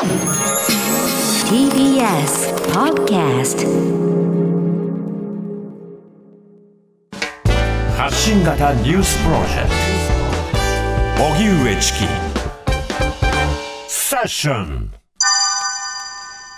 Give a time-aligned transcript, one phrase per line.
[0.00, 0.08] TBS
[2.72, 3.66] Podcast
[7.98, 9.68] 発信型ニュースプロジェク
[11.18, 11.22] ト。
[11.22, 11.98] 荻上チキ。
[13.88, 14.90] セッション。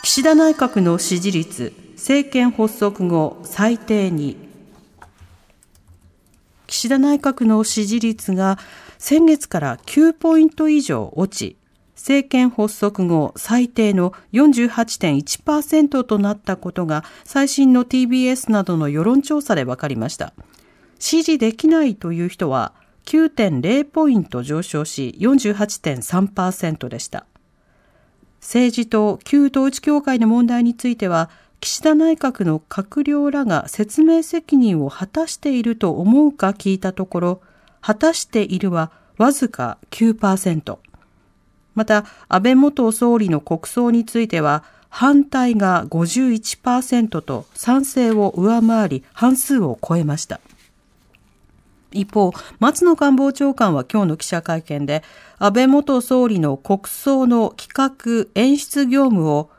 [0.04, 4.36] 岸田内閣の支持率政権発足後最低に
[6.68, 8.60] 岸田内閣の支持率が
[8.98, 11.56] 先月から9ポイント以上落ち
[12.02, 20.34] 政権発足後最低の48.1%となったことが最新の TBS などの世論調査で分かりました。
[20.98, 22.72] 支持できないという人は
[23.04, 27.24] 9.0ポイント上昇し48.3%でした。
[28.40, 37.42] 政治と旧統一教会の問題については岸田内閣の閣僚らが説明責任を果たしていると思うか聞いたところ
[37.80, 40.78] 果たしているはわずか9%
[41.74, 50.40] また安倍元総理の国葬については反対が51%と賛成を上回り半数を超えました。
[51.92, 55.02] 一方、松野官房長官は今日の記者会見で、
[55.38, 59.50] 安倍元総理の国葬の企画演出業務を、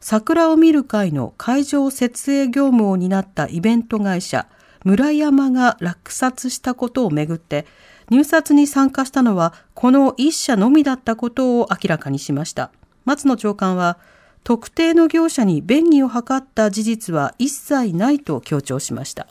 [0.00, 4.46] 桜を見る会の会場設営業務を担ったイベント会社、
[4.84, 7.66] 村山が落札したことをめぐって、
[8.10, 12.70] 入札に参加したのはこの1社のみだったことを明らかにしました。
[13.04, 13.98] 松野長官は、
[14.44, 19.26] 特定の業者に便宜を図った事実は一切ないと強調しました。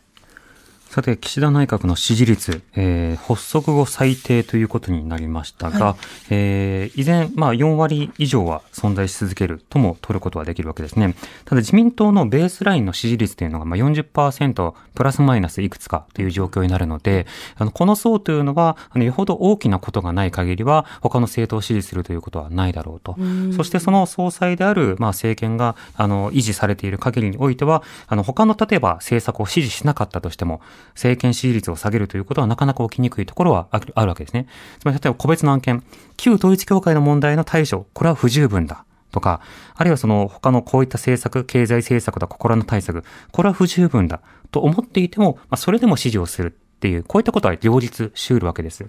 [0.90, 5.95] さて、岸田内閣の支持率、えー、発足後最低ということになりましたが、はい、
[6.32, 11.14] えー、依然、まあ、4割以上は存在し続けるとも取ることはできるわけですね。
[11.45, 23.16] ただ、自民党のベースラインの支持率というのが、まあ40%プラスマイナスいくつかという状況になるので、あのこの層というのは、あのよほど大きなことがない限りは、他の政党を支持するということはないだろうと。
[23.16, 30.62] うそして、その総裁である、まあ、政権があの維持されている限りにおいては、あの他の例えば政策を支持しなかったとしても、
[30.96, 34.48] 政権支持率を下げるということはなかなか起きにくいところはあるわけですね。
[34.80, 35.84] つまり、例えば個別の案件、
[36.17, 38.86] 旧統一教会の問題の対処、これは不十分だ。
[39.12, 39.42] とか、
[39.76, 48.86] あるいはその他のこういった政策、経済政策だ、心の対策、これは不十分だと思っていても、まあ、それでも支持をするっていう、こういったことは両立し得るわけです。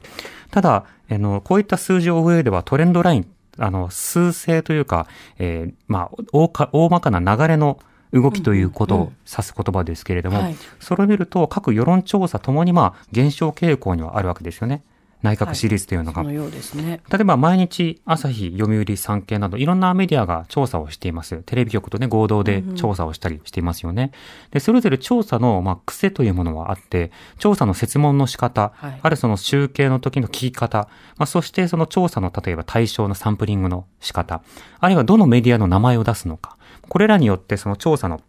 [0.50, 3.26] ただ、あの、こういった数字を上ではトレンドライン、
[3.58, 5.06] あの、数勢というか、
[5.38, 7.78] えー、まあ、大か、大まかな流れの
[8.12, 14.82] 動きということを指す言葉ですけれども、それを見ると各世論調査ともにまあ減少傾向にはあるわけですよね。
[15.22, 21.42] 内閣支持率というのが、はい、のね、例えば毎日朝日読売産経などいろんなメディアが調査をしています。
[21.44, 24.12] テレビ局とね合同で調査をしたりしていますよね、うんうん、
[24.52, 34.42] でそれぞれ調査のまあ癖というものはあって調査の設問の仕方、はい、あるいはその集計の時の聞き方、まあ、そしてその調査の例えば対象のサンプリングの仕方
[34.78, 36.56] あるいはどのメディアの名前を出すのか
[36.88, 38.20] これらによってその調査の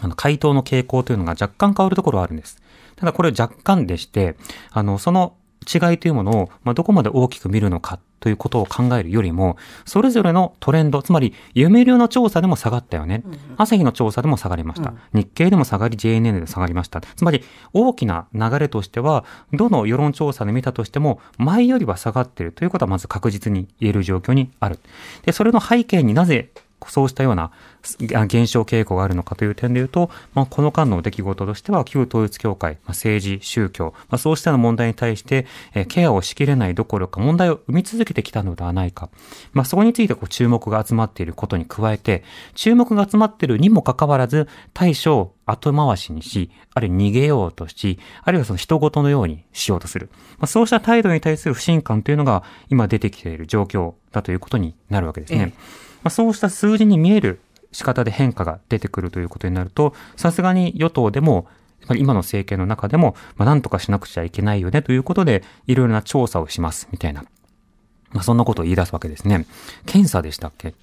[0.00, 2.62] あの回答の傾向というのが若干変わるところはあるんです。
[2.96, 4.36] ただこれ若干でして、
[4.70, 5.36] あの、その
[5.72, 13.22] 違いというものを、まあ、どこまで大きく見るのかということを考えるよりも、それぞれのトレンド、つまり、読売の調査でも下がったよね。
[13.56, 14.94] 朝日の調査でも下がりました。
[15.12, 17.00] 日経でも下がり、JNN で下がりました。
[17.00, 24.80] つまり、大きな流れとしては、どの世論調査で見たとしても、前よりは下がっているということはまず確実に言える状況にある。
[25.24, 26.50] で、それの背景になぜ
[26.90, 27.50] そうしたような
[28.26, 39.10] 減少傾向があるのかという点でいうと、まあ、この間の出来事としては、旧統一教会、まあ、政治、宗教、まあ、そうしたような問題に対して、え、ケアをしきれないどころか問題を生み続けてきたのではないか。
[39.52, 50.10] まあ、そこについてこう注目が集まっていることに加えて、注目が集まっているにもかかわらず、対処を後回しにし、あるいは逃げようとし、あるいはその人事のようにしようとする。
[50.38, 55.54] まあ、そうした態度に対する不信感というのが今出てきている状況だということになるわけですね。
[55.56, 57.40] ええまあ、そうした数字に見える
[57.72, 61.46] 仕方で変化が出てくるということになると、さすがに与党でも、
[61.96, 67.24] 今の政権の中でも、まあ、なんとかしなくちゃいけないよねということで、いろいろな調査をしますみたいな。
[68.10, 69.46] まあ、そんなことを言い出すわけですね。
[69.86, 70.74] 検査でしたっけ？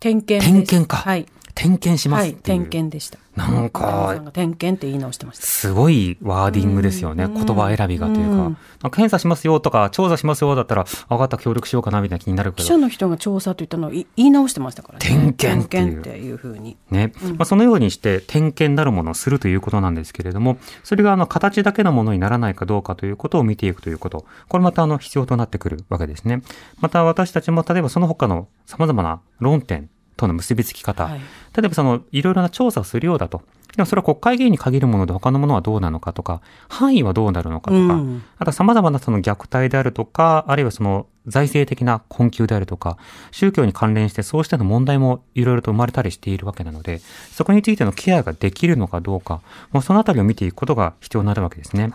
[0.00, 0.96] 点検点検か。
[0.96, 1.26] はい。
[1.56, 3.18] 点検しますはい、点検でした。
[3.34, 5.46] なんか、点検って言い直してました。
[5.46, 7.26] すごいワーディングですよね。
[7.28, 8.90] 言葉選びがというか。
[8.90, 12.62] 検査しますよとか、調査しますよだったら、分かった協力しようかなみたいな気になるけど。
[12.62, 15.06] 記者の人が調査と言ったのを言い直してましたからね。
[15.06, 16.00] 点検っていう。
[16.00, 16.76] っていうふうに。
[16.90, 17.14] ね。
[17.22, 24.26] うん、まあ、そのようにして点検なるものをするということなんですけれども、それがあの形だけのものにならないかどうかということを見ていくということ。
[24.48, 26.42] これまたあの必要となってくるわけですね。
[26.80, 31.20] また私たちも例えばその他の様々な論点との結びつき方、はい
[31.56, 33.40] 例えばその、いろいろな調査をするようだと。
[33.76, 42.96] でもそれは国会議員に限るもので他のものはどうなのかとか、範囲はどうなるのかとか、うんあとは様々なその虐待であるとか、あるいはその財政的な困窮であるとか、
[43.32, 47.00] 宗教に関連してそうしたの問題もいろいろと生まれたりしているわけなので、
[47.32, 49.40] そこについてのケアができるのかどうか、
[49.72, 51.92] もうそのあたりを見ていくことが必要になるわけですね。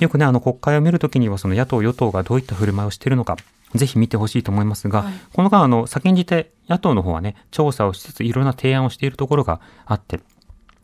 [0.00, 3.36] よくね、あの国会を見るときにはその野党与党がどういった振る舞いをしているのか、
[3.74, 10.20] ぜひ見てほしいと思いますが、はいこの間あの先んじて野党の方はね、調査をしつついろんな提案をしているところがあって、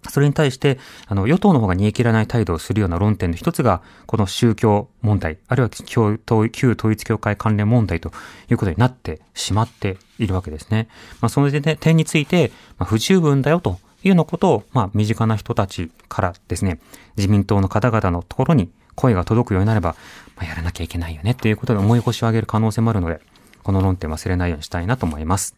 [0.09, 8.13] それに対して、あの、与党の方が煮え切らない態度をするような論点の一つが、この宗教問題、あるいは旧統旧統一教会関連問題と
[8.51, 10.89] いうことになってしまっているわけですね。
[11.21, 16.81] まあ、その点点について、まあ、不十分だよというようなことを、まあ、身近な人たちからですね、
[17.17, 19.95] 自民党の方々のところに声が届くようになれば、
[20.37, 23.21] まあ、やらなきゃいけないよねっていうことで思い越しを上げる可能性もあるので、
[23.63, 25.55] この論点忘れないようにしたいなと思います。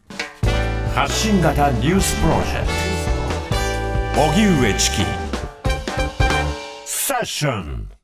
[0.93, 2.67] 発信型ニュースプロジェク
[4.15, 4.21] ト。
[4.21, 5.05] 荻上チキ。
[6.85, 8.00] セッション